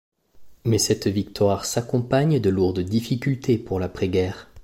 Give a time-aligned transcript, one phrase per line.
[0.65, 4.49] Mais cette victoire s'accompagne de lourdes difficultés pour l'après-guerre.